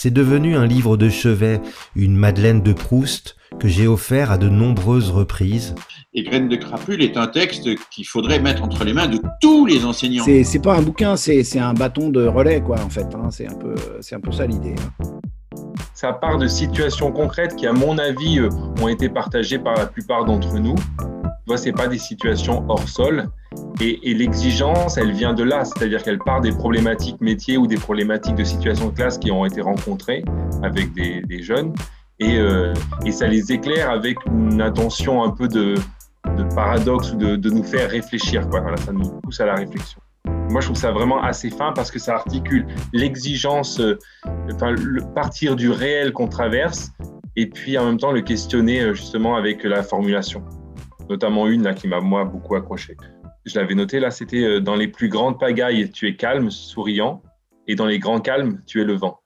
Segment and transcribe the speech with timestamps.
[0.00, 1.60] c'est devenu un livre de chevet,
[1.96, 5.74] une Madeleine de Proust que j'ai offert à de nombreuses reprises.
[6.14, 9.66] Et Graines de crapule est un texte qu'il faudrait mettre entre les mains de tous
[9.66, 10.24] les enseignants.
[10.24, 13.08] C'est pas un bouquin, c'est un bâton de relais, quoi, en fait.
[13.12, 13.30] Hein.
[13.32, 14.76] C'est un, peu, un peu ça l'idée.
[15.02, 15.18] Hein.
[15.94, 19.86] Ça part de situations concrètes qui, à mon avis, euh, ont été partagées par la
[19.86, 20.76] plupart d'entre nous.
[21.48, 23.26] Ce n'est pas des situations hors sol.
[23.80, 28.34] Et, l'exigence, elle vient de là, c'est-à-dire qu'elle part des problématiques métiers ou des problématiques
[28.34, 30.24] de situation de classe qui ont été rencontrées
[30.64, 31.72] avec des, jeunes.
[32.18, 32.74] Et, euh,
[33.06, 35.76] et, ça les éclaire avec une intention un peu de,
[36.36, 38.48] de paradoxe ou de, de, nous faire réfléchir.
[38.48, 38.60] Quoi.
[38.60, 40.00] Voilà, ça nous pousse à la réflexion.
[40.50, 43.96] Moi, je trouve ça vraiment assez fin parce que ça articule l'exigence, euh,
[44.52, 46.90] enfin, le partir du réel qu'on traverse
[47.36, 50.42] et puis en même temps le questionner euh, justement avec la formulation.
[51.08, 52.96] Notamment une là qui m'a moi beaucoup accroché
[53.48, 57.22] je l'avais noté là, c'était euh, dans les plus grandes pagailles, tu es calme, souriant,
[57.66, 59.20] et dans les grands calmes, tu es le vent.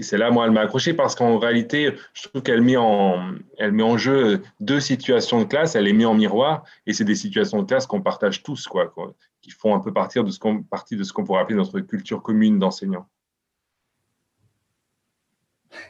[0.00, 3.96] Et c'est là, moi, elle m'a accroché parce qu'en réalité, je trouve qu'elle met, en,
[3.96, 7.66] jeu deux situations de classe, elle les met en miroir, et c'est des situations de
[7.66, 8.94] classe qu'on partage tous, quoi,
[9.42, 12.22] qui font un peu de ce qu'on, partie de ce qu'on pourrait appeler notre culture
[12.22, 13.08] commune d'enseignants.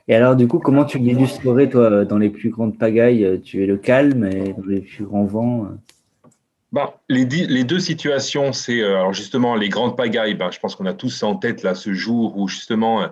[0.08, 3.62] Et alors, du coup, comment tu l'illustrerais, toi, dans les plus grandes pagailles euh, Tu
[3.62, 6.30] es le calme et dans les plus grands vents euh?
[6.72, 7.24] ben, les,
[7.64, 10.34] deux situations, c'est euh, justement les grandes pagailles.
[10.34, 13.08] Ben, je pense qu'on a tous en tête là ce jour où justement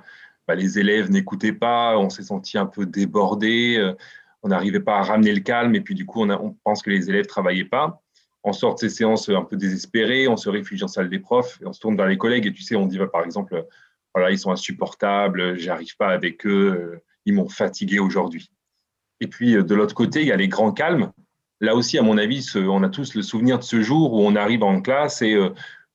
[0.48, 3.92] ben, les élèves n'écoutaient pas, on s'est senti un peu débordé,
[4.42, 6.91] on n'arrivait pas à ramener le calme et puis du coup on, on pense que
[6.91, 8.03] les élèves travaillaient pas.
[8.44, 11.59] On sort de ces séances un peu désespérés, on se réfugie en salle des profs
[11.61, 13.67] et on se tourne vers les collègues et tu sais on dit par exemple
[14.31, 18.50] ils sont insupportables, j'arrive pas avec eux, euh, ils m'ont fatigué aujourd'hui.
[19.20, 21.12] Et puis euh, de l'autre côté, il y a les grands calmes.
[21.61, 24.37] Là aussi, à mon avis, on a tous le souvenir de ce jour où on
[24.37, 25.50] arrive en classe et euh,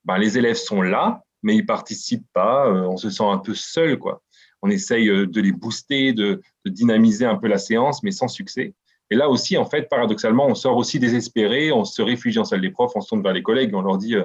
[0.06, 2.72] ben, les élèves sont là, mais ils participent pas.
[2.72, 4.24] on se sent un peu seul, quoi.
[4.64, 8.74] On essaye de les booster, de, dynamiser un peu la séance, mais sans succès.
[9.10, 12.62] Et là aussi, en fait, paradoxalement, on sort aussi désespéré, on se réfugie en salle
[12.62, 14.16] des profs, on se tourne vers les collègues, on leur dit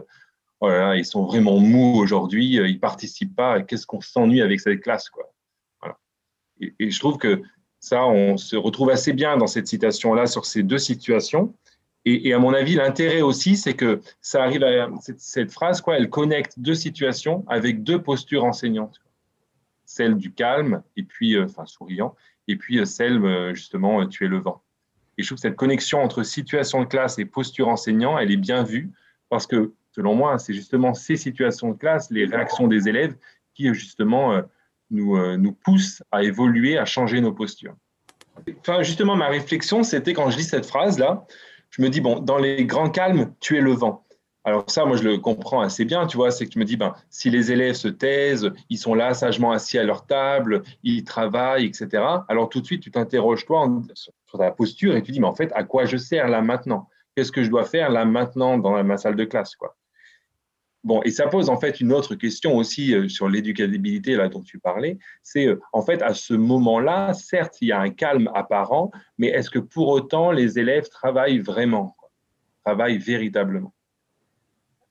[0.61, 4.81] oh ils sont vraiment mous aujourd'hui, euh, ils participent pas, qu'est-ce qu'on s'ennuie avec cette
[4.81, 5.33] classe quoi.
[6.61, 7.43] Et, je trouve que
[7.81, 11.55] ça, on se retrouve assez bien dans cette citation-là sur ces deux situations.
[12.07, 16.09] Et, à mon avis, l'intérêt aussi, c'est que ça arrive à cette, phrase, quoi, elle
[16.09, 19.01] connecte deux situations avec deux postures enseignantes.
[19.85, 22.15] Celle du calme, et puis, euh, enfin, souriant,
[22.49, 24.63] et puis euh, celle, justement, tu es le vent.
[25.19, 28.37] Et je trouve que cette connexion entre situation de classe et posture enseignant, elle est
[28.37, 28.93] bien vue
[29.29, 33.17] parce que selon moi, c'est justement ces situations de classe, les réactions des élèves
[33.55, 34.43] qui justement euh,
[34.91, 37.75] nous, euh, nous poussent à évoluer, à changer nos postures.
[38.61, 41.27] Enfin, justement, ma réflexion, c'était quand je lis cette phrase-là,
[41.71, 44.05] je me dis, bon, dans les grands calmes, tu es le vent.
[44.45, 46.77] Alors ça, moi, je le comprends assez bien, tu vois, c'est que tu me dis,
[46.77, 51.05] ben, si les élèves se taisent, ils sont là sagement assis à leur table, ils
[51.05, 51.89] travaillent, etc.
[52.29, 55.35] Alors tout de suite, tu t'interroges, toi, sur ta posture et tu dis, mais en
[55.35, 56.89] fait, à quoi je sers là maintenant?
[57.17, 59.75] Qu'est-ce que je dois faire là maintenant dans ma salle de classe quoi?
[60.87, 64.41] Bon, et ça pose en fait une autre question aussi euh, sur l'éducabilité là dont
[64.41, 64.99] tu parlais.
[65.21, 69.27] C'est euh, en fait à ce moment-là, certes, il y a un calme apparent, mais
[69.27, 71.97] est-ce que pour autant les élèves travaillent vraiment,
[72.65, 73.75] travaillent véritablement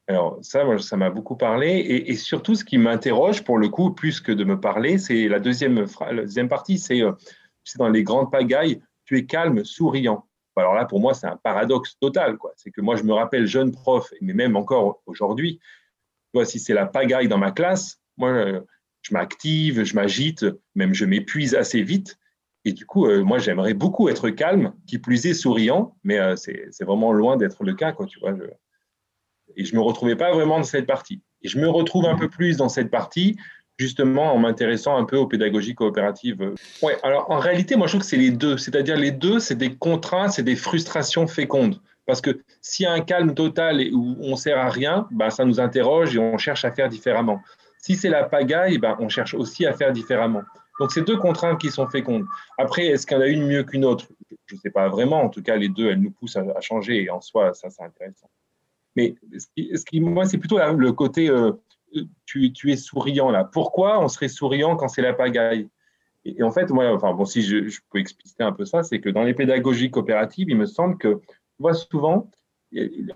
[0.10, 4.20] Alors ça, ça m'a beaucoup parlé, et, surtout ce qui m'interroge pour le coup, plus
[4.20, 5.86] que de me parler, c'est la deuxième,
[6.50, 7.14] partie, c'est euh,
[7.78, 10.28] dans les grandes pagailles, tu es calme, souriant.
[10.58, 12.38] Alors là, pour moi, c'est un paradoxe total.
[12.56, 15.60] C'est que moi, je me rappelle jeune prof, mais même encore aujourd'hui,
[16.44, 18.62] si c'est la pagaille dans ma classe, moi, euh,
[19.02, 22.18] je m'active, je m'agite, même je m'épuise assez vite.
[22.66, 26.36] Et du coup, euh, moi, j'aimerais beaucoup être calme, qui plus est souriant, mais euh,
[26.36, 28.34] c'est vraiment loin d'être le cas, quoi, tu vois.
[29.56, 31.22] Et je ne me retrouvais pas vraiment dans cette partie.
[31.44, 33.38] Et je me retrouve un peu plus dans cette partie,
[33.78, 36.56] justement en m'intéressant un peu aux pédagogies coopératives.
[36.82, 38.58] Ouais, alors en réalité, moi, je trouve que c'est les deux.
[38.58, 41.80] C'est-à-dire, les deux, c'est des contraintes, c'est des frustrations fécondes.
[42.06, 45.08] Parce que s'il y a un calme total et où on ne sert à rien,
[45.12, 47.42] ben, ça nous interroge et on cherche à faire différemment.
[47.80, 50.44] Si c'est la pagaille, ben, on cherche aussi à faire différemment.
[50.80, 52.26] Donc, c'est deux contraintes qui sont fécondes.
[52.58, 54.08] Après, est-ce qu'il y en a une mieux qu'une autre?
[54.46, 55.22] Je ne sais pas vraiment.
[55.22, 57.84] En tout cas, les deux, elles nous poussent à, changer et en soi, ça, c'est
[57.84, 58.30] intéressant.
[58.96, 61.52] Mais ce qui, moi, c'est plutôt le côté euh,
[62.26, 63.44] tu, es souriant là.
[63.46, 65.70] Pourquoi on serait souriant quand c'est la pagaille?
[66.26, 69.00] Et, en fait, moi, enfin, bon, si je, je peux expliciter un peu ça, c'est
[69.00, 71.22] que dans les pédagogies coopératives, il me semble que
[71.60, 72.30] vois souvent,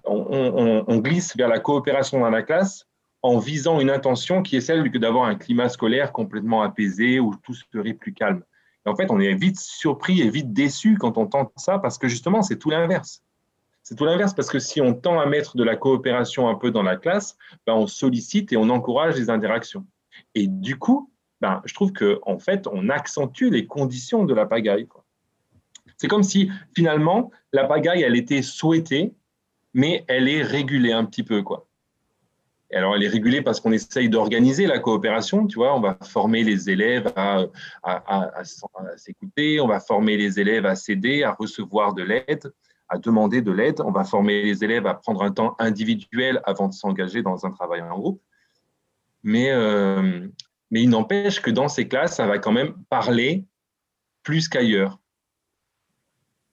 [0.05, 2.85] on, glisse vers la coopération dans la classe
[3.21, 7.53] en visant une intention qui est celle d'avoir un climat scolaire complètement apaisé où tout
[7.53, 8.43] serait plus calme.
[8.85, 11.97] Et en fait, on est vite surpris et vite déçu quand on tente ça parce
[11.97, 13.21] que justement, c'est tout l'inverse.
[13.83, 16.71] C'est tout l'inverse parce que si on tend à mettre de la coopération un peu
[16.71, 19.85] dans la classe, ben on sollicite et on encourage les interactions.
[20.35, 24.45] Et du coup, ben, je trouve qu'en en fait, on accentue les conditions de la
[24.45, 24.87] pagaille.
[25.99, 29.13] C'est comme si finalement, la pagaille, elle était souhaitée,
[29.73, 31.43] mais elle est régulée un petit peu.
[31.43, 31.67] Quoi.
[32.71, 35.45] Alors, elle est régulée parce qu'on essaye d'organiser la coopération.
[35.45, 37.43] Tu vois, on va former les élèves à,
[37.83, 38.43] à,
[38.95, 42.53] s'écouter, on va former les élèves à s'aider, à recevoir de l'aide,
[42.87, 43.81] à demander de l'aide.
[43.81, 47.51] On va former les élèves à prendre un temps individuel avant de s'engager dans un
[47.51, 48.21] travail en groupe.
[49.23, 50.27] Mais, euh,
[50.71, 53.43] mais il n'empêche que dans ces classes, ça va quand même parler
[54.23, 54.97] plus qu'ailleurs.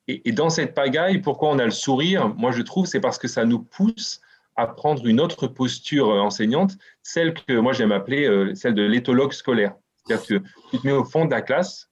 [0.08, 2.28] Et, dans cette pagaille, pourquoi on a le sourire?
[2.36, 4.20] Moi, je trouve, c'est parce que ça nous pousse
[4.54, 9.32] à prendre une autre posture enseignante, celle que moi j'aime appeler euh, celle de l'éthologue
[9.32, 9.74] scolaire.
[9.96, 11.90] C'est-à-dire que tu te mets au fond de la classe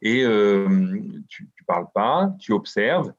[0.00, 3.12] et euh, tu ne parles pas, tu observes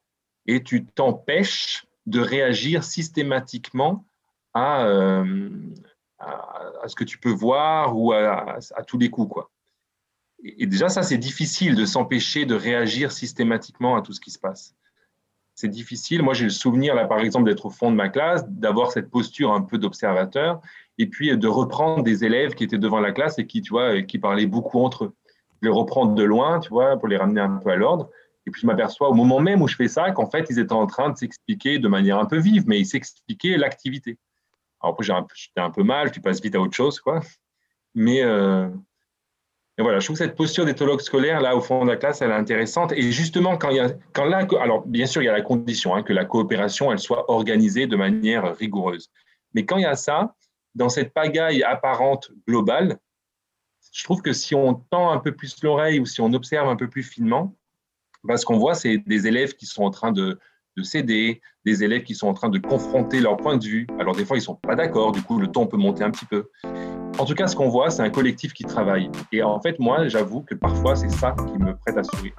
[0.46, 4.06] et tu t'empêches de réagir systématiquement
[4.54, 5.50] à, euh,
[6.20, 9.34] à, ce que tu peux voir ou à, à tous les coups.
[9.34, 9.52] Quoi.
[10.44, 14.40] Et déjà, ça, c'est difficile de s'empêcher de réagir systématiquement à tout ce qui se
[14.40, 14.76] passe.
[15.56, 16.22] C'est difficile.
[16.22, 19.10] Moi, j'ai le souvenir, là, par exemple, d'être au fond de ma classe, d'avoir cette
[19.10, 20.62] posture un peu d'observateur,
[20.98, 24.02] et puis de reprendre des élèves qui étaient devant la classe et qui, tu vois,
[24.02, 25.16] qui parlaient beaucoup entre eux.
[25.62, 28.10] Je les reprendre de loin, tu vois, pour les ramener un peu à l'ordre.
[28.46, 30.74] Et puis, je m'aperçois au moment même où je fais ça qu'en fait, ils étaient
[30.74, 34.18] en train de s'expliquer de manière un peu vive, mais ils s'expliquaient l'activité.
[34.82, 37.22] Alors après, j'étais un peu mal, tu passes vite à autre chose, quoi.
[37.96, 38.68] Mais, euh,
[39.84, 42.36] voilà, je trouve cette posture d'éthologue scolaire, là, au fond de la classe, elle est
[42.36, 42.94] intéressante.
[42.94, 45.42] Et justement, quand il y a, quand là, alors bien sûr, il y a la
[45.42, 49.12] condition hein, que la coopération, elle soit organisée de manière rigoureuse.
[49.54, 50.36] Mais quand il y a ça,
[50.76, 53.00] dans cette pagaille apparente globale,
[53.92, 56.76] je trouve que si on tend un peu plus l'oreille ou si on observe un
[56.76, 57.56] peu plus finement,
[58.24, 60.40] bah, ce qu'on voit, c'est des élèves qui sont en train de,
[60.78, 63.88] de céder, des élèves qui sont en train de confronter leur point de vue.
[64.00, 66.12] Alors des fois, ils ne sont pas d'accord, du coup, le ton peut monter un
[66.12, 66.50] petit peu.
[67.18, 69.10] En tout cas, ce qu'on voit, c'est un collectif qui travaille.
[69.32, 72.34] Et en fait, moi, j'avoue que parfois, c'est ça qui me prête à sourire.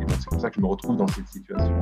[0.00, 1.80] Et c'est pour ça que je me retrouve dans cette situation.